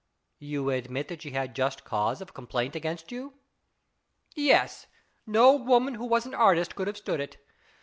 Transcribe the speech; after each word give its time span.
"You 0.39 0.71
admit 0.71 1.09
that 1.09 1.21
she 1.21 1.29
had 1.29 1.55
just 1.55 1.85
cause 1.85 2.21
of 2.21 2.33
complaint 2.33 2.75
against 2.75 3.11
you?"" 3.11 3.35
Yes; 4.35 4.87
no 5.27 5.55
woman 5.55 5.93
who 5.93 6.05
was 6.07 6.25
an 6.25 6.33
artist 6.33 6.73
could 6.75 6.87
have 6.87 6.97
stood 6.97 7.19
it. 7.19 7.37